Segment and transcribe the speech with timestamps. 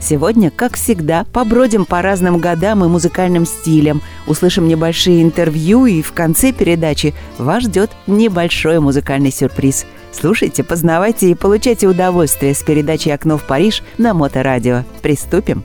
[0.00, 6.12] Сегодня, как всегда, побродим по разным годам и музыкальным стилям, услышим небольшие интервью и в
[6.12, 9.86] конце передачи вас ждет небольшой музыкальный сюрприз.
[10.12, 14.84] Слушайте, познавайте и получайте удовольствие с передачей «Окно в Париж» на Моторадио.
[15.02, 15.64] Приступим!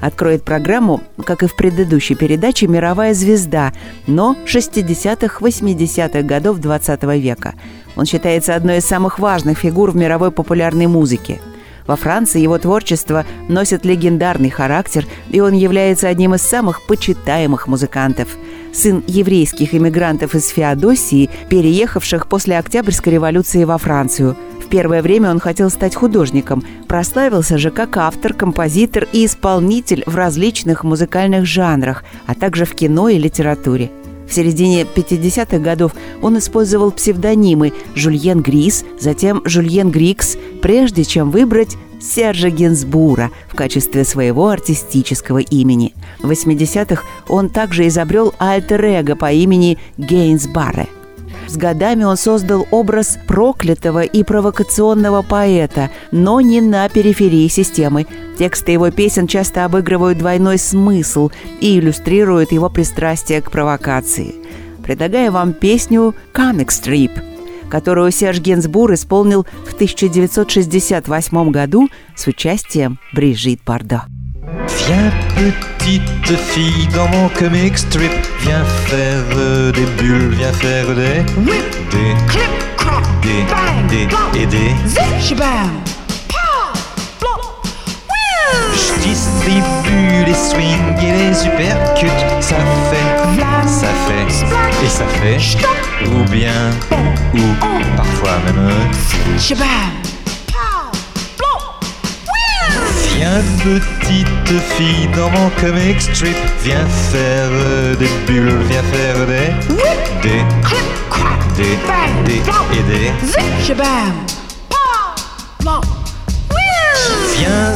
[0.00, 3.72] Откроет программу, как и в предыдущей передаче, мировая звезда,
[4.06, 7.54] но 60-х-80-х годов 20 века.
[7.96, 11.40] Он считается одной из самых важных фигур в мировой популярной музыке.
[11.90, 18.28] Во Франции его творчество носит легендарный характер, и он является одним из самых почитаемых музыкантов.
[18.72, 24.36] Сын еврейских иммигрантов из Феодосии, переехавших после Октябрьской революции во Францию–
[24.70, 26.62] первое время он хотел стать художником.
[26.88, 33.08] Прославился же как автор, композитор и исполнитель в различных музыкальных жанрах, а также в кино
[33.08, 33.90] и литературе.
[34.30, 35.92] В середине 50-х годов
[36.22, 44.04] он использовал псевдонимы Жульен Грис, затем Жульен Грикс, прежде чем выбрать Сержа Генсбура в качестве
[44.04, 45.94] своего артистического имени.
[46.20, 50.86] В 80-х он также изобрел альтер-эго по имени Гейнс Барре–
[51.50, 58.06] с годами он создал образ проклятого и провокационного поэта, но не на периферии системы.
[58.38, 64.36] Тексты его песен часто обыгрывают двойной смысл и иллюстрируют его пристрастие к провокации.
[64.84, 67.20] Предлагаю вам песню «Comic Strip»,
[67.68, 74.04] которую Серж Генсбур исполнил в 1968 году с участием Брижит Бардо.
[75.98, 81.64] Petite fille dans mon comic strip, viens faire euh, des bulles, viens faire des Whip,
[81.90, 85.42] des clip, crack, des bang, des et des zip.
[88.72, 92.06] Je distribue les swings et les supercuts,
[92.40, 92.56] ça
[92.90, 95.70] fait, ça fait splash, et ça fait stop,
[96.06, 96.70] ou bien
[97.34, 97.40] ou
[97.96, 98.70] parfois même
[99.38, 99.66] shabam,
[103.20, 107.50] Viens petite fille dans mon comic strip, viens faire
[107.98, 110.88] des bulles, viens faire des Whip, des clip,
[111.54, 112.40] des bang, des
[112.78, 114.14] et des zip, shabam,
[114.70, 115.80] pow.
[117.36, 117.74] Viens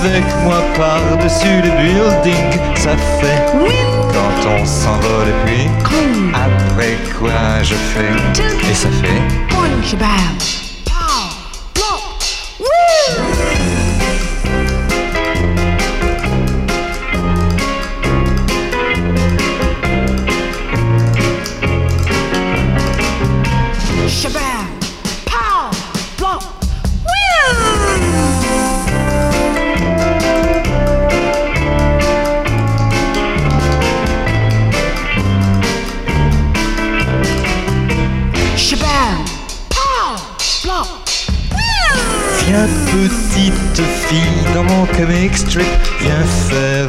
[0.00, 3.44] avec moi par-dessus le building, ça fait
[4.14, 5.68] quand on s'envole et puis
[6.32, 8.70] après quoi je fais?
[8.70, 10.08] Et ça fait shabam,
[42.96, 45.66] petite fille dans mon comic strip,
[46.00, 46.88] viens faire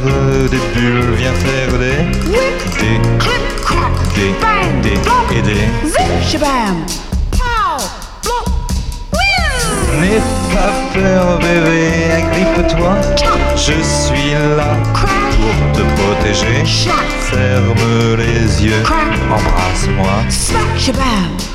[0.50, 4.98] des bulles, viens faire des Whip, des clip, crack, des bang, des.
[5.36, 6.86] Et des zip, shabam,
[7.32, 7.84] pow,
[8.22, 8.46] flop,
[9.12, 10.00] wheel.
[10.00, 10.22] N'aie
[10.54, 12.94] pas peur bébé, agrippe-toi,
[13.54, 16.64] je suis là pour te protéger.
[17.20, 18.82] Ferme les yeux,
[19.30, 20.24] embrasse-moi.
[20.30, 21.47] smack, shabam,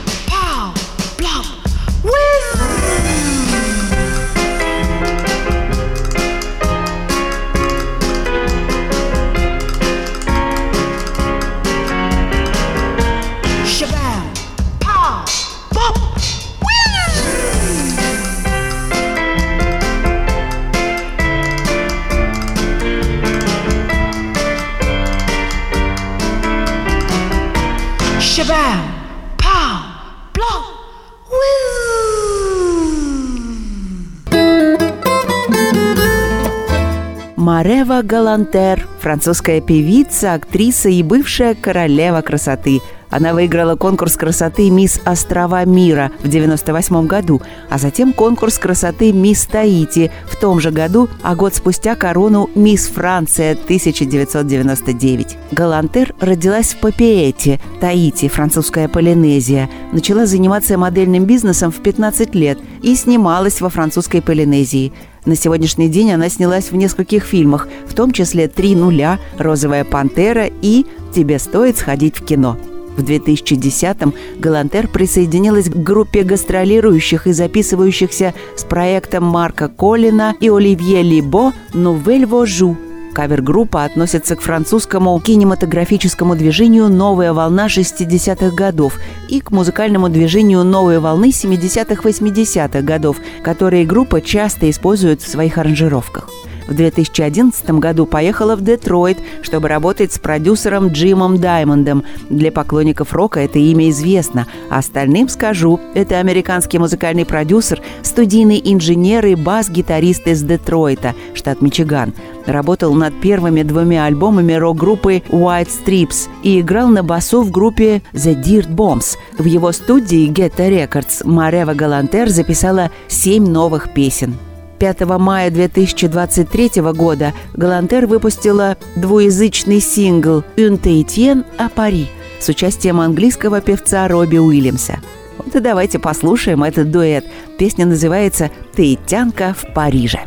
[37.63, 42.81] Марева Галантер, французская певица, актриса и бывшая королева красоты.
[43.09, 49.45] Она выиграла конкурс красоты «Мисс Острова мира» в 98 году, а затем конкурс красоты «Мисс
[49.45, 55.37] Таити» в том же году, а год спустя корону «Мисс Франция» 1999.
[55.51, 59.69] Галантер родилась в Папиэте, Таити, французская Полинезия.
[59.93, 64.91] Начала заниматься модельным бизнесом в 15 лет и снималась во французской Полинезии.
[65.25, 70.49] На сегодняшний день она снялась в нескольких фильмах, в том числе «Три нуля», «Розовая пантера»
[70.61, 70.85] и
[71.15, 72.57] «Тебе стоит сходить в кино».
[72.97, 81.01] В 2010-м Галантер присоединилась к группе гастролирующих и записывающихся с проектом Марка Коллина и Оливье
[81.01, 82.77] Либо «Нувель Вожу»,
[83.13, 88.99] Кавер-группа относится к французскому кинематографическому движению «Новая волна» 60-х годов
[89.29, 96.27] и к музыкальному движению «Новой волны» 70-х-80-х годов, которые группа часто использует в своих аранжировках.
[96.67, 102.03] В 2011 году поехала в Детройт, чтобы работать с продюсером Джимом Даймондом.
[102.29, 104.47] Для поклонников рока это имя известно.
[104.69, 112.13] Остальным скажу, это американский музыкальный продюсер, студийный инженер и бас-гитарист из Детройта, штат Мичиган.
[112.45, 118.41] Работал над первыми двумя альбомами рок-группы White Strips и играл на басу в группе The
[118.41, 119.17] Dirt Bombs.
[119.37, 124.35] В его студии Getta Records Марева Галантер записала семь новых песен.
[124.83, 132.09] 5 мая 2023 года Галантер выпустила двуязычный сингл «Un Тейтьен а Пари»
[132.41, 134.99] с участием английского певца Робби Уильямса.
[135.37, 137.23] Вот и давайте послушаем этот дуэт.
[137.57, 140.19] Песня называется «Таитянка в Париже».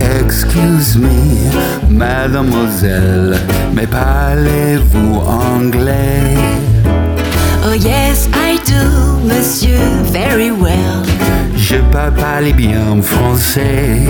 [0.00, 1.52] Excuse me,
[1.90, 3.36] mademoiselle,
[3.74, 6.71] mais parlez-vous anglais?
[7.64, 9.78] Oh yes, I do, monsieur,
[10.10, 11.04] very well.
[11.56, 14.02] Je peux parler bien français.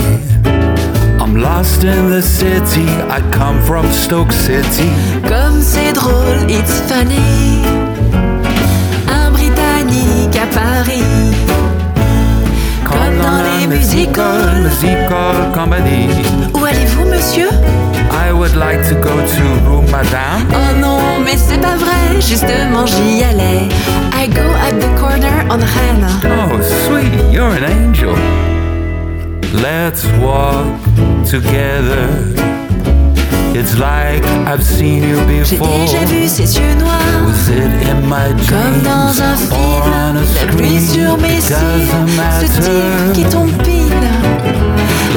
[1.20, 4.88] I'm lost in the city, I come from Stoke City.
[5.28, 7.62] Comme c'est drôle, it's funny.
[9.08, 11.04] Un Britannique à Paris.
[12.84, 14.62] Comme dans les musicals.
[14.64, 16.08] musical comedy.
[16.54, 17.50] Où allez-vous, monsieur?
[18.42, 20.48] Would like to go to Rue Madame?
[20.50, 23.68] Oh non, mais c'est pas vrai, justement j'y allais.
[24.12, 26.10] I go at the corner on Rennes.
[26.24, 28.16] Oh, sweet, you're an angel.
[29.62, 30.66] Let's walk
[31.24, 32.62] together.
[33.54, 35.69] It's like I've seen you J'ai before.
[35.69, 37.26] déjà vu ses yeux noirs.
[37.26, 41.06] Was it in my dreams Comme dans un or on a film, la pluie screen?
[41.06, 41.88] sur mes It cils,
[42.40, 43.31] ce type qui matter.
[43.37, 43.82] tombe pile.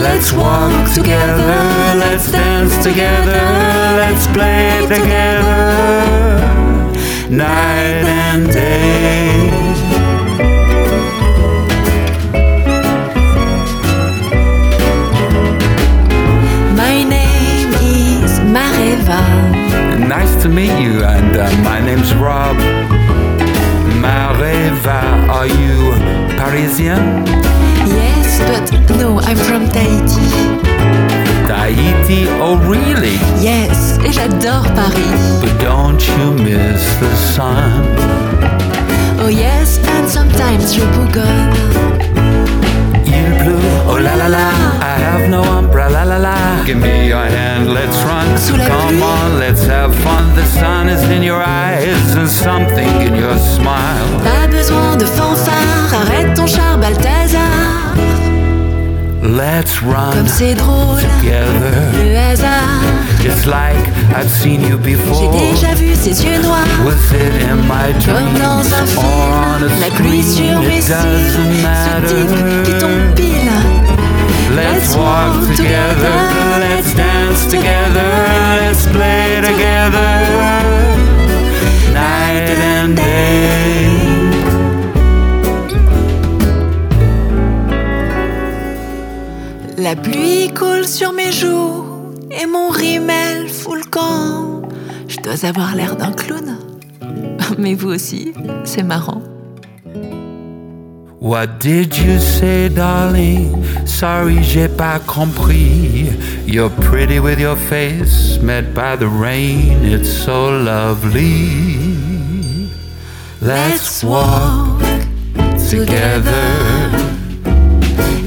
[0.02, 1.56] Let's walk together,
[1.98, 3.42] let's dance together,
[3.98, 5.74] let's play together,
[7.30, 9.50] night and day.
[20.46, 22.56] To meet you, and uh, my name's Rob.
[24.04, 25.94] Mareva, are you
[26.38, 27.26] Parisian?
[27.88, 30.28] Yes, but no, I'm from Tahiti.
[31.48, 33.18] Tahiti, oh really?
[33.42, 35.42] Yes, et j'adore Paris.
[35.42, 37.84] But don't you miss the sun?
[39.18, 41.95] Oh yes, and sometimes je bougonne.
[43.88, 44.48] Oh la la la.
[44.82, 46.36] I have no umbrella, la la.
[46.66, 48.38] Give me your hand, let's run.
[48.38, 50.34] Sous la Come on, let's have fun.
[50.36, 54.08] The sun is in your eyes and something in your smile.
[54.24, 57.42] Pas besoin de fanfare, arrête ton char Balthazar.
[59.24, 61.74] Let's run Comme c'est drôle, together.
[61.98, 62.84] le hasard.
[63.24, 65.32] It's like I've seen you J'ai before.
[65.32, 66.64] déjà vu ses yeux noirs.
[66.86, 71.66] Was it in my Comme dreams dans un film, la pluie sur mes cils, doesn't
[71.86, 73.35] ce type qui tombe pile.
[74.56, 76.16] Let's walk together,
[76.60, 78.12] let's dance together,
[78.62, 80.12] let's play together,
[81.94, 83.36] night and day.
[89.78, 91.84] La pluie coule sur mes joues
[92.32, 94.62] et mon rimel fout le camp.
[95.10, 96.58] Je dois avoir l'air d'un clown.
[97.58, 99.22] Mais vous aussi, c'est marrant.
[101.26, 103.66] What did you say, darling?
[103.88, 106.14] Sorry, j'ai pas compris.
[106.46, 109.84] You're pretty with your face met by the rain.
[109.84, 111.80] It's so lovely.
[113.42, 114.82] Let's walk
[115.68, 116.46] together.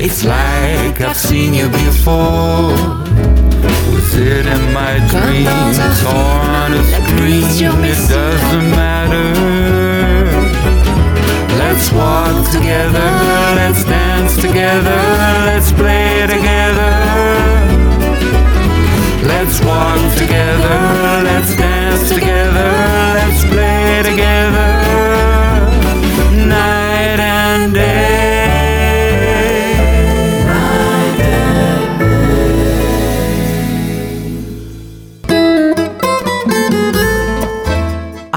[0.01, 2.75] It's like I've seen you before.
[3.95, 7.47] Was it in my dreams or on a film, la pluie
[7.95, 9.58] sur
[11.71, 13.11] Let's walk together,
[13.55, 15.01] let's dance together,
[15.45, 16.93] let's play together.
[19.23, 20.79] Let's walk together,
[21.25, 22.71] let's dance together,
[23.19, 24.71] let's play together.
[26.49, 28.28] Night and day.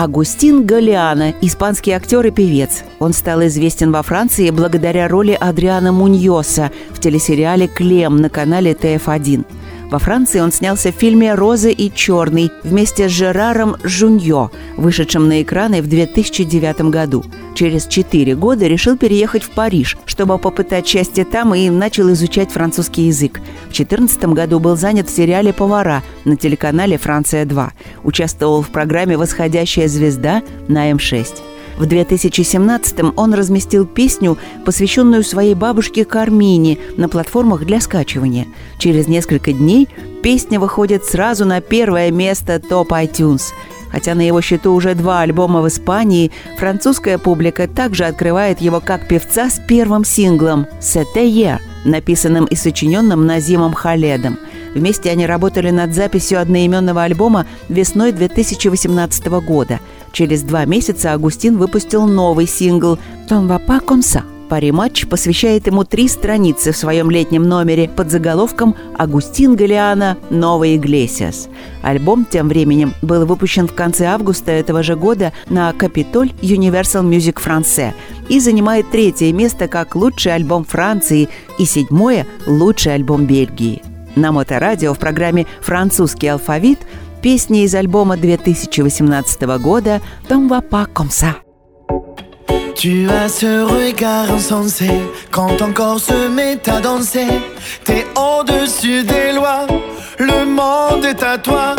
[0.01, 2.83] Агустин Галиана, испанский актер и певец.
[2.97, 9.45] Он стал известен во Франции благодаря роли Адриана Муньоса в телесериале «Клем» на канале ТФ1.
[9.91, 15.41] Во Франции он снялся в фильме «Роза и черный» вместе с Жераром Жуньо, вышедшим на
[15.41, 17.25] экраны в 2009 году.
[17.55, 23.07] Через четыре года решил переехать в Париж, чтобы попытать счастье там и начал изучать французский
[23.07, 23.41] язык.
[23.63, 27.71] В 2014 году был занят в сериале «Повара» на телеканале «Франция-2».
[28.05, 31.27] Участвовал в программе «Восходящая звезда» на М6.
[31.77, 38.47] В 2017-м он разместил песню, посвященную своей бабушке Кармине, на платформах для скачивания.
[38.77, 39.87] Через несколько дней
[40.21, 43.53] песня выходит сразу на первое место топ iTunes.
[43.91, 49.07] Хотя на его счету уже два альбома в Испании, французская публика также открывает его как
[49.07, 54.37] певца с первым синглом «C'était hier», написанным и сочиненным Назимом Халедом.
[54.73, 59.79] Вместе они работали над записью одноименного альбома весной 2018 года–
[60.11, 62.97] Через два месяца Агустин выпустил новый сингл
[63.29, 64.23] «Ton va pas comme ça».
[64.49, 70.17] Пари матч посвящает ему три страницы в своем летнем номере под заголовком «Агустин Галиана.
[70.29, 71.47] Новый Иглесиас».
[71.81, 77.37] Альбом тем временем был выпущен в конце августа этого же года на Capitol Universal Music
[77.41, 77.93] France
[78.27, 83.81] и занимает третье место как лучший альбом Франции и седьмое– лучший альбом Бельгии.
[84.14, 86.78] На Моторадио в программе «Французский алфавит»
[87.22, 91.36] песни из альбома 2018 года «Tom va pas comme ça».
[92.76, 94.90] Tu as ce regard insensé
[95.30, 97.26] quand ton corps se met à danser.
[97.84, 99.66] T'es au-dessus des lois,
[100.18, 101.74] le monde est à toi.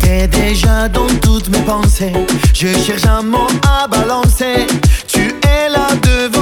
[0.00, 2.12] T'es déjà dans toutes mes pensées.
[2.52, 4.66] Je cherche un mot à balancer.
[5.06, 6.35] Tu es là devant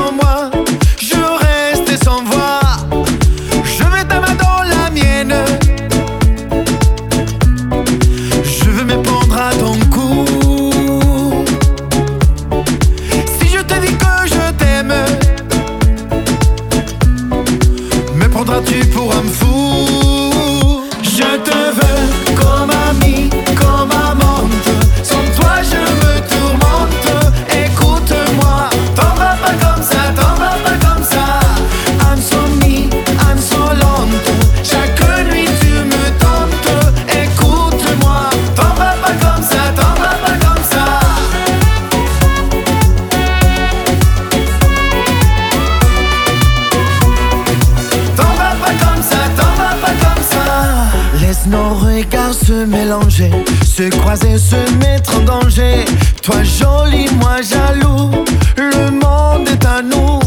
[51.48, 53.32] Nos regards se mélanger,
[53.66, 55.86] se croiser, se mettre en danger.
[56.22, 58.12] Toi jolie, moi jaloux,
[58.58, 60.20] le monde est à nous.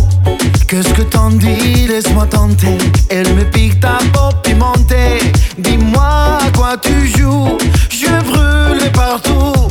[0.66, 2.78] Qu'est-ce que t'en dis, laisse-moi tenter.
[3.10, 5.18] Elle me pique ta peau pimentée.
[5.58, 7.58] Dis-moi à quoi tu joues,
[7.88, 9.68] je brûle partout.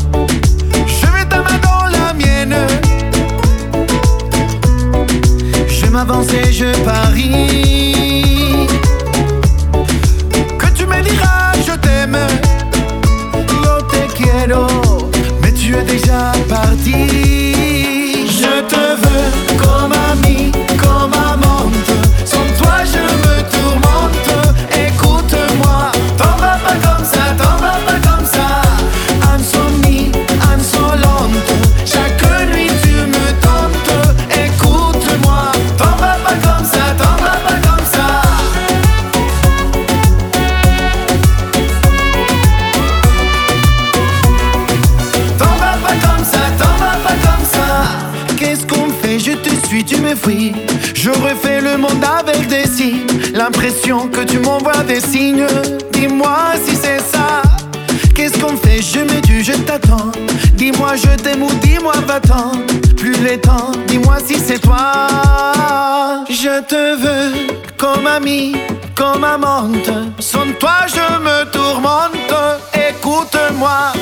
[0.87, 2.57] Je vais ta main dans la mienne.
[5.67, 8.36] Je m'avance et je parie
[15.83, 17.07] déjà parti.
[18.27, 20.06] Je te veux comme ami,
[53.33, 55.45] L'impression que tu m'envoies des signes.
[55.91, 57.41] Dis-moi si c'est ça.
[58.15, 58.81] Qu'est-ce qu'on fait?
[58.81, 60.11] Je me tue, je t'attends.
[60.53, 62.51] Dis-moi je t'aime ou dis-moi va-t'en.
[62.95, 65.07] Plus les temps, dis-moi si c'est toi.
[66.29, 68.55] Je te veux comme ami,
[68.95, 69.91] comme amante.
[70.19, 72.33] Sans toi je me tourmente.
[72.73, 73.93] Écoute-moi.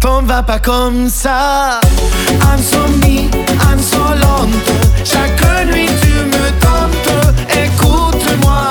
[0.00, 1.80] T'en vas pas comme ça.
[2.54, 3.28] Insomnie,
[3.72, 4.70] insolente
[5.04, 6.65] Chaque nuit tu me
[7.64, 8.70] Écoute-moi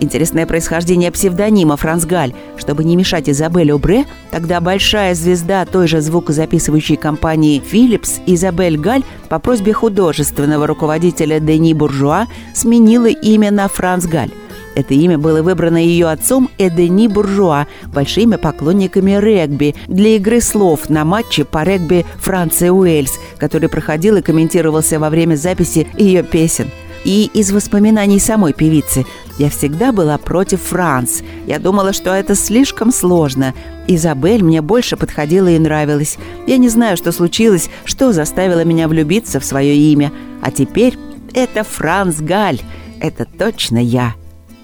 [0.00, 2.34] Интересное происхождение псевдонима Франц Галь.
[2.56, 9.04] Чтобы не мешать Изабель Обре, тогда большая звезда той же звукозаписывающей компании Philips Изабель Галь
[9.28, 14.30] по просьбе художественного руководителя Дени Буржуа сменила имя на Франц Галь.
[14.74, 21.04] Это имя было выбрано ее отцом Эдени Буржуа, большими поклонниками регби, для игры слов на
[21.04, 26.70] матче по регби Франция-Уэльс, который проходил и комментировался во время записи ее песен–
[27.04, 29.04] и из воспоминаний самой певицы.
[29.38, 31.22] Я всегда была против Франц.
[31.46, 33.52] Я думала, что это слишком сложно.
[33.88, 36.18] Изабель мне больше подходила и нравилась.
[36.46, 40.12] Я не знаю, что случилось, что заставило меня влюбиться в свое имя.
[40.40, 40.96] А теперь
[41.32, 42.60] это Франц Галь.
[43.00, 44.14] Это точно я.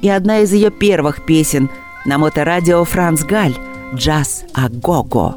[0.03, 1.69] И одна из ее первых песен
[2.07, 3.55] на моторадио Франц Галь
[3.95, 5.37] «Джаз А-го-го».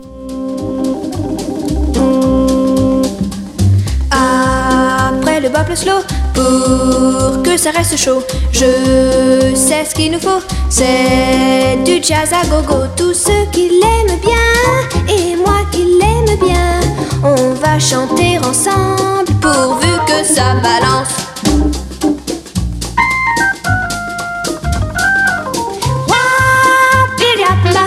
[4.11, 8.23] Après le bas plus l'eau pour que ça reste chaud.
[8.51, 12.85] Je sais ce qu'il nous faut, c'est du jazz à gogo.
[12.95, 16.81] Tous ceux qui l'aiment bien et moi qui l'aime bien,
[17.23, 21.13] on va chanter ensemble pourvu que ça balance.
[26.09, 27.85] Wah-bidi-yap-ba,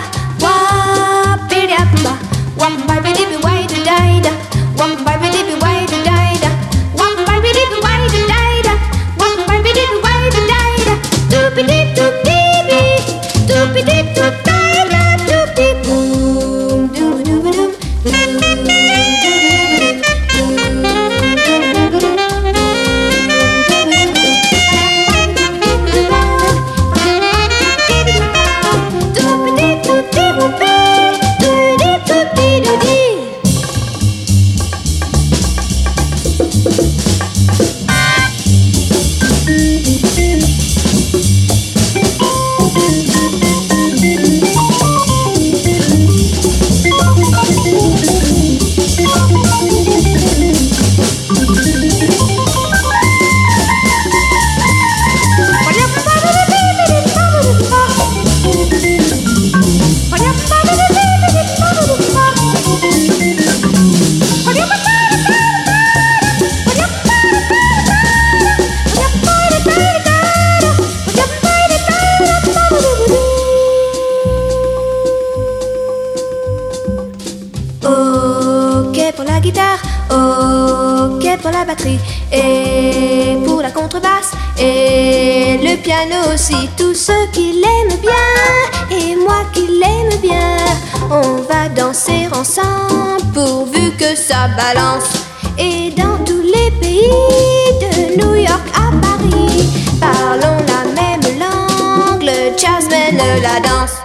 [102.76, 103.96] jazz mène la danse.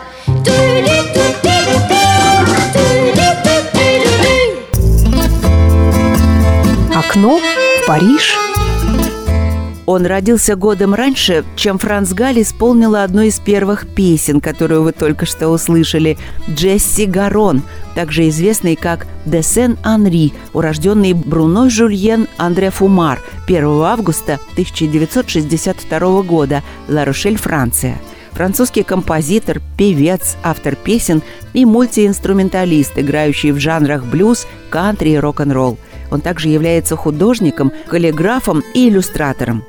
[6.96, 8.38] Окно в Париж.
[9.86, 15.26] Он родился годом раньше, чем Франц Галь исполнила одну из первых песен, которую вы только
[15.26, 16.18] что услышали–
[16.50, 17.64] Джесси Гарон,
[17.96, 27.38] также известный как «Де Сен-Анри», урожденный Бруно Жульен Андре Фумар, 1 августа 1962 года, Ла-Рошель,
[27.38, 28.00] Франция.
[28.34, 31.22] Французский композитор, певец, автор песен
[31.54, 35.78] и мультиинструменталист, играющий в жанрах блюз, кантри и рок-н-ролл.
[36.12, 39.64] Он также является художником, каллиграфом и иллюстратором.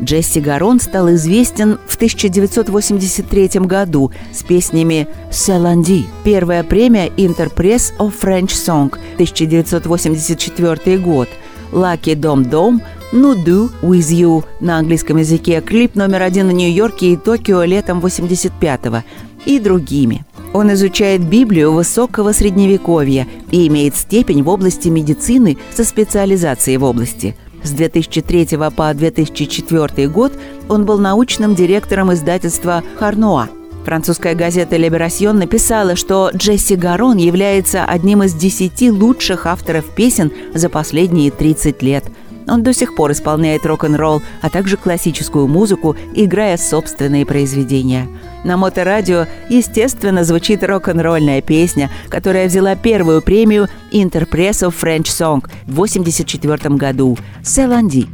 [0.00, 8.50] Джесси Гарон стал известен в 1983 году с песнями «Селанди»– первая премия Interpress of French
[8.50, 11.28] Song 1984 год,
[11.72, 12.80] «Lucky Dom Dom»,
[13.12, 18.00] «Ну Do With You» на английском языке, клип номер один в Нью-Йорке и Токио летом
[18.00, 19.02] 85-го
[19.46, 20.24] и другими.
[20.52, 27.34] Он изучает Библию высокого средневековья и имеет степень в области медицины со специализацией в области–
[27.62, 30.32] с 2003 по 2004 год
[30.68, 33.48] он был научным директором издательства «Харнуа».
[33.84, 40.68] Французская газета «Либерасьон» написала, что Джесси Гарон является одним из десяти лучших авторов песен за
[40.68, 42.04] последние 30 лет.
[42.48, 48.08] Он до сих пор исполняет рок-н-ролл, а также классическую музыку, играя собственные произведения–
[48.44, 56.76] на моторадио, естественно, звучит рок-н-ролльная песня, которая взяла первую премию of French Song в 1984
[56.76, 57.18] году.
[57.42, 58.06] «Селанди».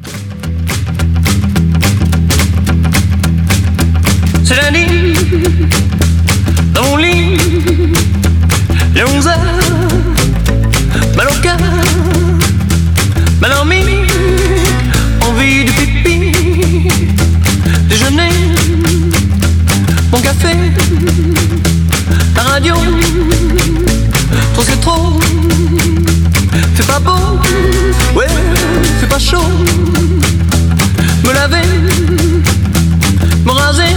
[9.25, 9.63] C'est
[22.37, 22.75] la radio,
[24.55, 25.19] trop c'est trop,
[26.75, 27.38] fait pas beau,
[28.17, 28.27] ouais,
[29.01, 29.49] fait pas chaud,
[31.25, 31.62] me laver,
[33.45, 33.95] me raser,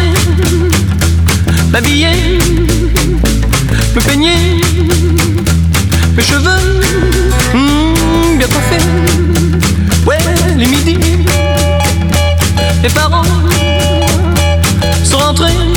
[1.71, 2.39] m'habiller,
[3.95, 4.61] me peigner,
[6.15, 6.81] mes cheveux,
[7.53, 8.85] mmh, bien coiffés,
[10.05, 10.17] ouais,
[10.57, 10.99] les midis,
[12.83, 13.23] les parents
[15.03, 15.76] sont rentrés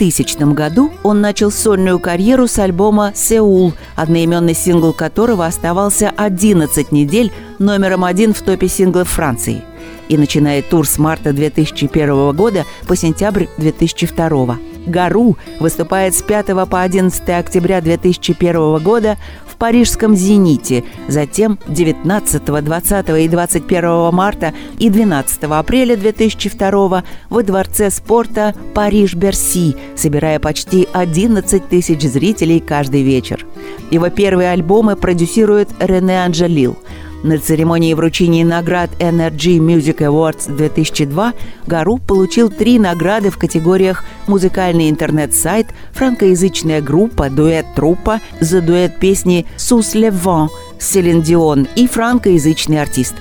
[0.00, 7.30] 2000 году он начал сольную карьеру с альбома «Сеул», одноименный сингл которого оставался 11 недель
[7.58, 9.62] номером один в топе синглов Франции
[10.08, 14.58] и начинает тур с марта 2001 года по сентябрь 2002.
[14.86, 19.18] «Гару» выступает с 5 по 11 октября 2001 года
[19.60, 28.54] парижском «Зените», затем 19, 20 и 21 марта и 12 апреля 2002 во Дворце спорта
[28.74, 33.46] «Париж-Берси», собирая почти 11 тысяч зрителей каждый вечер.
[33.90, 36.76] Его первые альбомы продюсирует Рене Анджелил–
[37.22, 41.34] на церемонии вручения наград Energy Music Awards 2002
[41.66, 49.94] Гару получил три награды в категориях «Музыкальный интернет-сайт», «Франкоязычная группа», «Дуэт-труппа» за дуэт песни «Сус
[49.94, 53.14] Леван» Селин Дион и «Франкоязычный артист».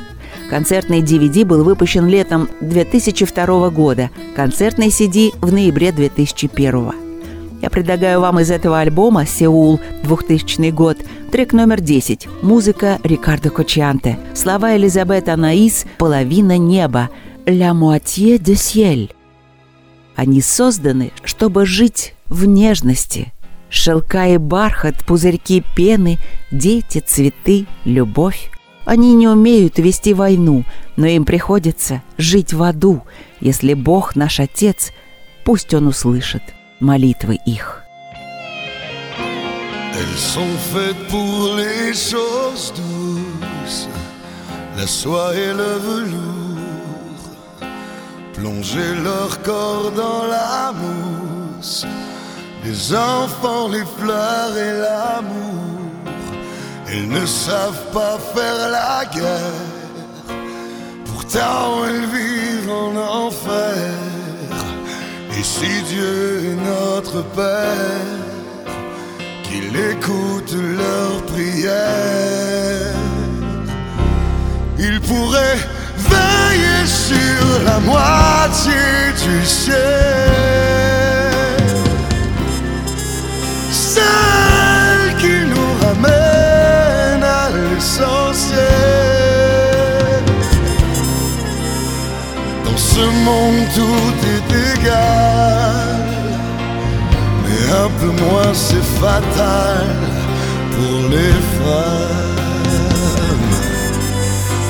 [0.50, 7.09] Концертный DVD был выпущен летом 2002 года, концертный CD в ноябре 2001
[7.62, 10.98] я предлагаю вам из этого альбома «Сеул», 2000 год,
[11.32, 17.10] трек номер 10, музыка Рикардо Кочианте, слова Элизабет Анаис «Половина неба»,
[17.46, 19.12] «La moitié de ciel».
[20.16, 23.34] Они созданы, чтобы жить в нежности.
[23.70, 26.18] Шелка и бархат, пузырьки пены,
[26.52, 28.52] дети, цветы, любовь.
[28.86, 33.04] Они не умеют вести войну, но им приходится жить в аду.
[33.40, 34.92] Если Бог наш Отец,
[35.44, 36.42] пусть Он услышит
[36.81, 37.85] молитвы их.
[39.97, 43.89] Elles sont faites pour les choses douces,
[44.77, 46.35] la soie et le velours.
[48.35, 51.87] Plonger leur corps dans la mousse,
[52.65, 55.55] les enfants, les fleurs et l'amour.
[56.89, 59.71] Elles ne savent pas faire la guerre,
[61.05, 64.18] pourtant elles vivent en enfer.
[65.40, 68.20] Et si Dieu est notre Père,
[69.44, 72.94] qu'il écoute leurs prières.
[74.78, 75.60] Il pourrait
[75.96, 78.74] veiller sur la moitié
[79.24, 79.78] du ciel,
[83.72, 88.60] celle qui nous ramène à l'essentiel.
[92.66, 94.44] Dans ce monde tout est
[97.44, 99.88] mais un peu moins c'est fatal
[100.76, 102.38] pour les femmes,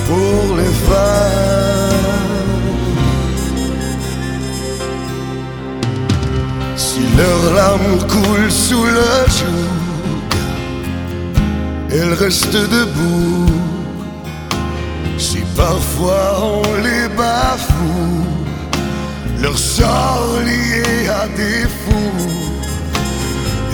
[0.07, 2.09] pour les femmes.
[6.75, 9.69] Si leur larmes coulent sous le joug,
[11.91, 13.45] elles restent debout.
[15.17, 18.28] Si parfois on les bafoue,
[19.41, 22.39] leur sort lié à des fous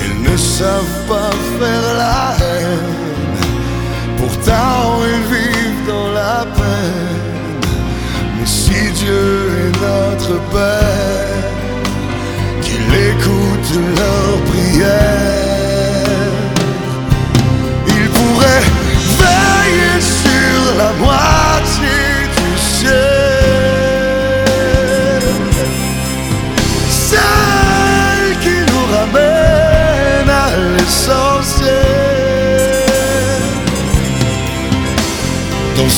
[0.05, 2.93] elles ne savent pas faire la haine.
[4.17, 7.61] Pourtant, elles vivent dans la peine.
[8.37, 9.25] Mais si Dieu
[9.61, 11.45] est notre Père,
[12.61, 14.24] qu'il écoute leurs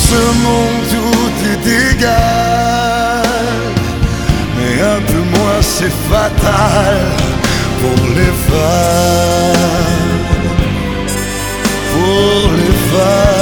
[0.10, 3.24] ce monde tout est égal,
[4.56, 6.98] mais un peu moins c'est fatal
[7.82, 10.15] pour les femmes,
[11.91, 13.37] pour les femmes.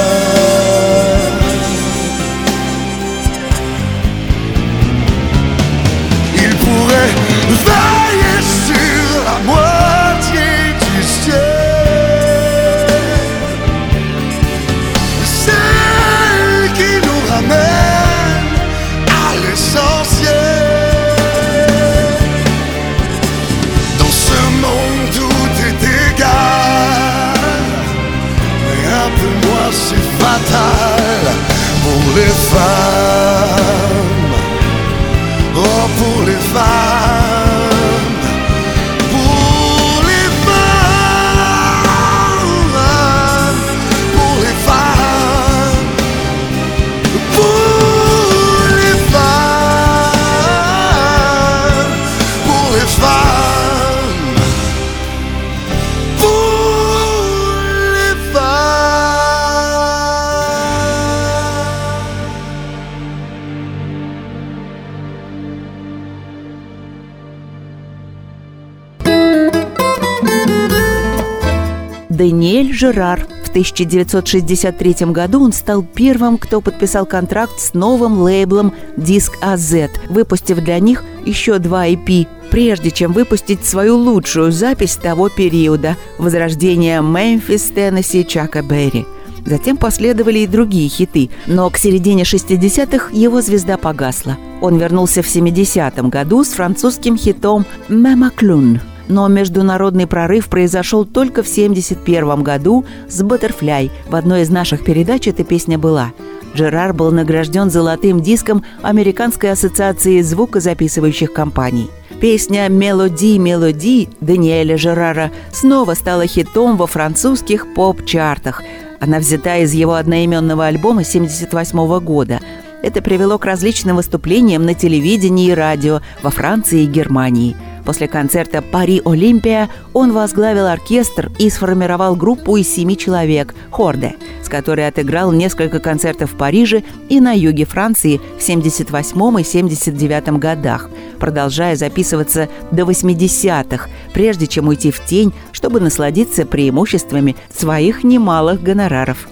[72.76, 73.26] Жерар.
[73.42, 80.62] В 1963 году он стал первым, кто подписал контракт с новым лейблом Диск AZ, выпустив
[80.62, 87.62] для них еще два EP, прежде чем выпустить свою лучшую запись того периода– «Возрождение Мемфис,
[87.74, 89.06] Теннесси» Чака Берри.
[89.46, 94.36] Затем последовали и другие хиты, но к середине 60-х его звезда погасла.
[94.60, 101.42] Он вернулся в 70-м году с французским хитом «Мема Клюн», но международный прорыв произошел только
[101.42, 103.90] в 1971 году с «Баттерфляй».
[104.08, 106.12] В одной из наших передач эта песня была.
[106.54, 111.90] Джерар был награжден золотым диском Американской ассоциации звукозаписывающих компаний.
[112.20, 118.62] Песня «Мелоди, мелоди» Даниэля Жерара снова стала хитом во французских поп-чартах.
[119.00, 122.40] Она взята из его одноименного альбома 1978 года.
[122.82, 127.54] Это привело к различным выступлениям на телевидении и радио во Франции и Германии–
[127.86, 134.48] После концерта «Пари Олимпия» он возглавил оркестр и сформировал группу из семи человек «Хорде», с
[134.48, 140.90] которой отыграл несколько концертов в Париже и на юге Франции в 78 и 79 годах,
[141.20, 149.28] продолжая записываться до 80-х, прежде чем уйти в тень, чтобы насладиться преимуществами своих немалых гонораров.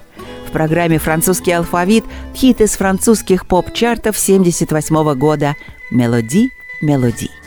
[0.46, 2.04] В программе «Французский алфавит»
[2.36, 5.56] хит из французских поп-чартов 1978 года
[5.90, 7.43] «Мелоди, мелоди».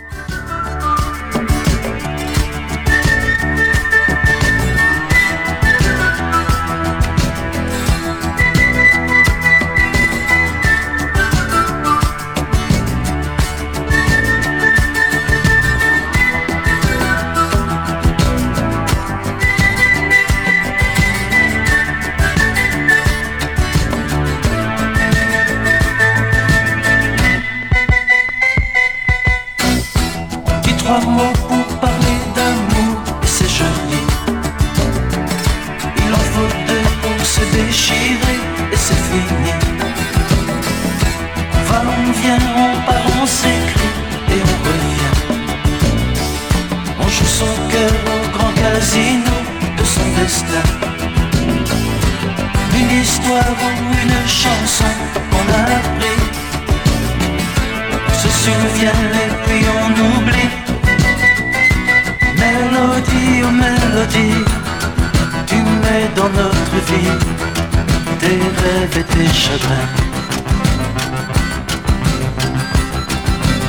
[69.17, 69.89] tes chagrins.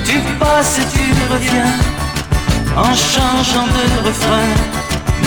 [0.05, 1.75] Tu passes et tu reviens
[2.77, 4.51] en changeant de refrain,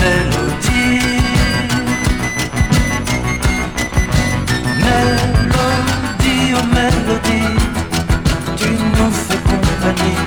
[0.01, 1.01] mélodie.
[4.85, 7.53] Mélodie, oh mélodie,
[8.57, 10.19] tu nous fais compagnie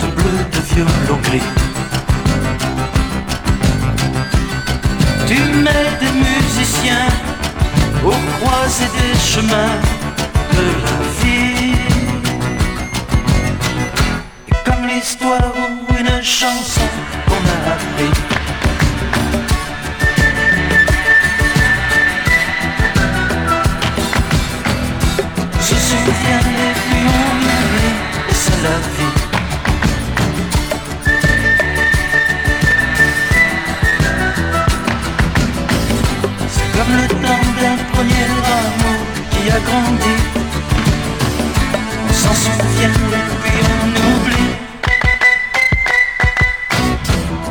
[0.00, 1.50] de bleu, de violon gris.
[5.26, 7.19] Tu mets des musiciens
[8.40, 9.80] paroisses et des chemins
[10.52, 11.74] de la vie.
[14.48, 16.88] Et comme l'histoire ou une chanson
[17.26, 18.29] qu'on a appris
[42.08, 42.94] On s'en souvient,
[43.42, 44.52] puis on oublie.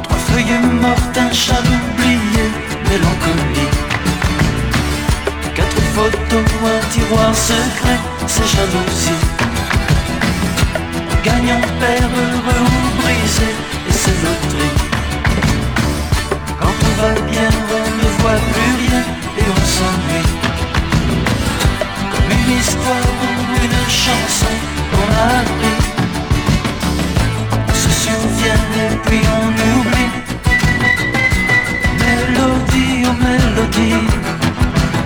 [0.03, 2.45] Trois feuilles mortes, un chat oublié,
[2.89, 3.71] mélancolie.
[5.55, 9.23] Quatre photos, un tiroir secret, c'est jalousie.
[11.23, 13.49] Gagnant, père, heureux ou brisé,
[13.87, 14.88] et c'est notre
[27.73, 30.11] se souvient et puis on oublie.
[32.01, 34.07] Mélodie, oh mélodie,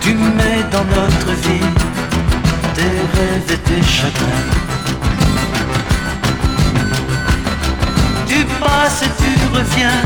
[0.01, 1.69] tu mets dans notre vie
[2.75, 4.49] tes rêves et tes chagrins.
[8.27, 10.01] Tu passes et tu reviens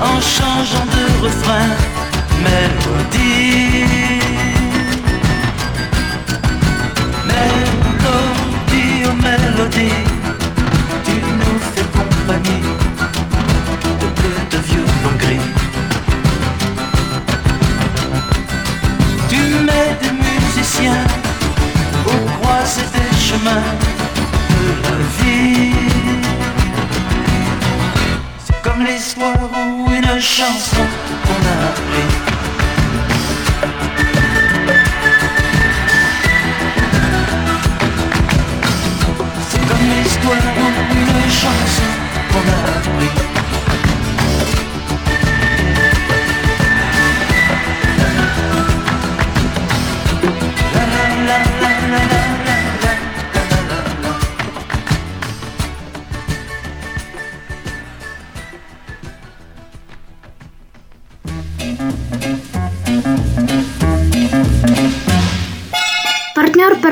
[0.00, 1.70] en changeant de refrain.
[2.44, 4.19] Mélodie.
[29.20, 30.86] espoir ou une chanson
[31.24, 32.10] qu'on a appelée.
[39.48, 41.89] C'est comme l'espoir ou une chanson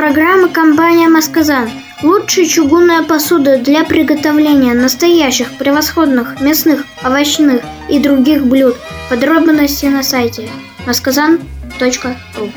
[0.09, 1.68] программы компания «Масказан».
[2.03, 8.75] Лучшая чугунная посуда для приготовления настоящих превосходных мясных, овощных и других блюд.
[9.11, 10.49] Подробности на сайте
[10.87, 12.51] masказан.ru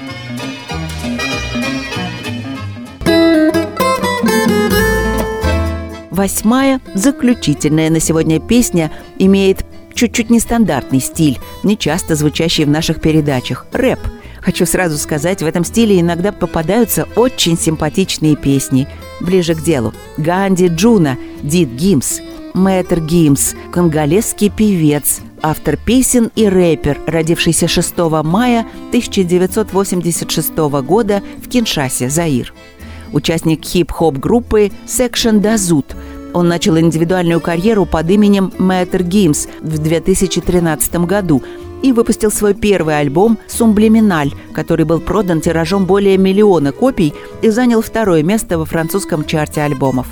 [6.09, 13.99] Восьмая, заключительная на сегодня песня имеет чуть-чуть нестандартный стиль, нечасто звучащий в наших передачах– рэп–
[14.41, 18.87] Хочу сразу сказать, в этом стиле иногда попадаются очень симпатичные песни.
[19.19, 19.93] Ближе к делу.
[20.17, 22.21] Gandhi Djuna, dit Gims,
[22.55, 32.09] Maître Gims, конголезский певец, автор песен и рэпер, родившийся 6 мая 1986 года в Киншасе,
[32.09, 32.53] Заир.
[33.13, 35.95] Участник хип-хоп группы Sexion d'Assaut.
[36.33, 41.43] Он начал индивидуальную карьеру под именем Maître Gims в 2013 году–
[41.81, 47.81] и выпустил свой первый альбом «Subliminal», который был продан тиражом более миллиона копий и занял
[47.81, 50.07] второе место во французском чарте альбомов.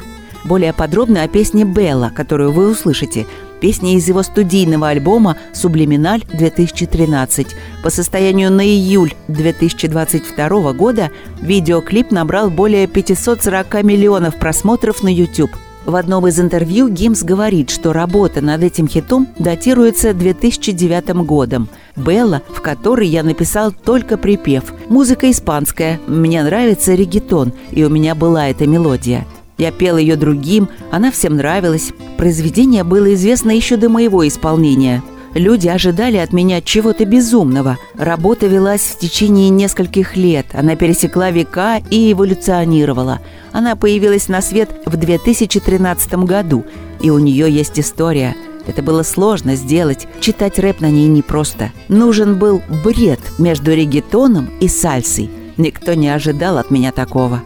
[0.45, 3.27] Более подробно о песне «Белла», которую вы услышите.
[3.59, 7.47] Песня из его студийного альбома «Сублиминаль 2013».
[7.83, 11.11] По состоянию на июль 2022 года
[11.41, 15.51] видеоклип набрал более 540 миллионов просмотров на YouTube.
[15.89, 21.67] В одном из интервью Гимс говорит, что работа над этим хитом датируется 2009 годом.
[21.95, 24.71] «Белла», в которой я написал только припев.
[24.87, 29.25] Музыка испанская, мне нравится регетон, и у меня была эта мелодия–
[29.57, 31.91] я пел ее другим, она всем нравилась.
[32.17, 35.03] Произведение было известно еще до моего исполнения.
[35.33, 37.77] Люди ожидали от меня чего-то безумного.
[37.95, 40.47] Работа велась в течение нескольких лет.
[40.53, 43.19] Она пересекла века и эволюционировала.
[43.51, 46.65] Она появилась на свет в 2013 году,
[46.99, 48.35] и у нее есть история.
[48.65, 51.71] Это было сложно сделать, читать рэп на ней непросто.
[51.87, 55.29] Нужен был бред между регетоном и сальсой.
[55.57, 57.41] Никто не ожидал от меня такого.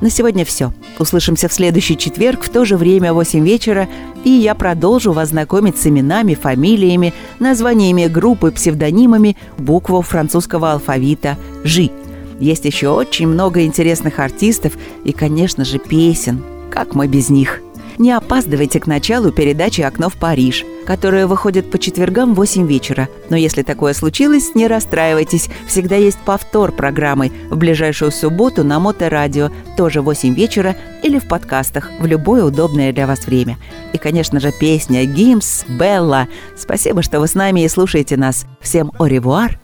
[0.00, 0.72] На сегодня все.
[0.98, 3.88] Услышимся в следующий четверг в то же время, 8 вечера,
[4.24, 11.90] и я продолжу вас знакомить с именами, фамилиями, названиями группы, псевдонимами, букву французского алфавита «Жи».
[12.38, 14.72] Есть еще очень много интересных артистов
[15.04, 16.42] и, конечно же, песен.
[16.70, 17.60] Как мы без них?
[17.98, 23.08] Не опаздывайте к началу передачи «Окно в Париж», которая выходит по четвергам в 8 вечера.
[23.28, 25.48] Но если такое случилось, не расстраивайтесь.
[25.66, 31.28] Всегда есть повтор программы в ближайшую субботу на Моторадио, тоже в 8 вечера, или в
[31.28, 33.58] подкастах в любое удобное для вас время.
[33.92, 36.28] И, конечно же, песня «Гимс Белла».
[36.56, 38.46] Спасибо, что вы с нами и слушаете нас.
[38.60, 39.56] Всем au revoir,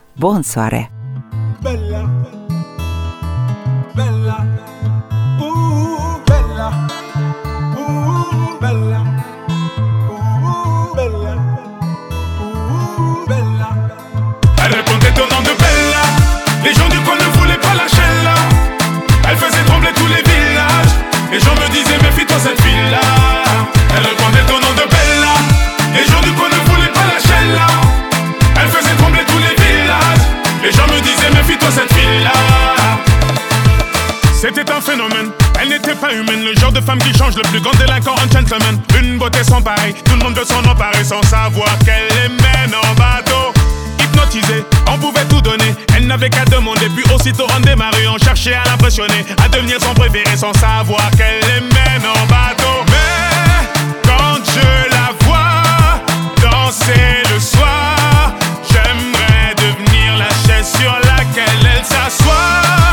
[34.47, 37.61] C'était un phénomène, elle n'était pas humaine, le genre de femme qui change le plus
[37.61, 38.80] grand délinquant en gentleman.
[38.97, 42.72] Une beauté sans pareil, tout le monde veut s'en emparer sans savoir qu'elle les mène
[42.72, 43.53] en bateau.
[44.01, 48.55] Hypnotisée, on pouvait tout donner, elle n'avait qu'à demander, puis aussitôt on démarrait, on cherchait
[48.55, 52.84] à l'impressionner, à devenir son préféré sans savoir qu'elle les mène en bateau.
[52.86, 56.01] Mais quand je la vois
[56.40, 58.32] danser le soir,
[58.70, 62.86] j'aimerais devenir la chaise sur laquelle elle s'assoit.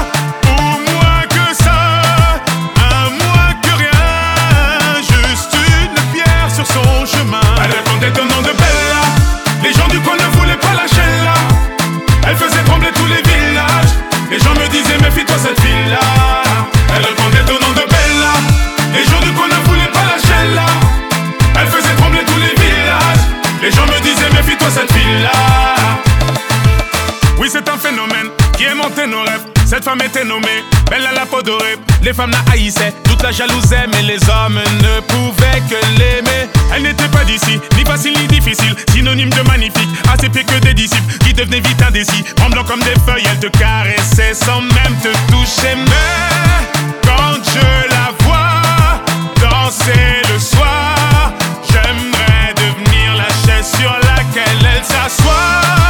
[32.01, 36.49] Les femmes la haïssaient, toute la jalousaient, mais les hommes ne pouvaient que l'aimer.
[36.73, 39.89] Elle n'était pas d'ici, ni facile ni difficile, synonyme de magnifique.
[40.11, 42.23] À ses pieds que des disciples qui devenaient vite indécis.
[42.35, 45.75] Tremblant comme des feuilles, elle te caressait sans même te toucher.
[45.75, 49.01] Mais quand je la vois
[49.39, 51.31] danser le soir,
[51.69, 55.82] j'aimerais devenir la chaise sur laquelle elle s'assoit.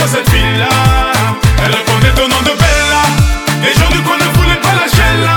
[0.00, 0.68] Méfie-toi cette fille-là.
[1.64, 3.02] Elle répondait au nom de Bella,
[3.62, 5.34] les gens du coin ne voulaient pas lâcher là.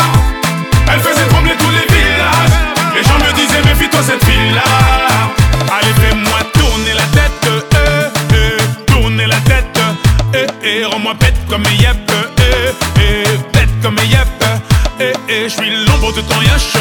[0.91, 2.57] Elle faisait trembler tous les villages,
[2.95, 4.63] les gens me disaient méfie-toi cette fille-là.
[5.71, 9.79] Allez fais-moi tourner la tête, euh, euh, tourner la tête,
[10.35, 14.27] euh, euh, rends-moi bête comme yep, euh, euh, bête comme yep,
[15.01, 16.77] euh, euh, je suis l'ombre de ton yash,